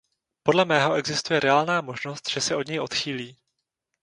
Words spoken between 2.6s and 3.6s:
něj odchýlí.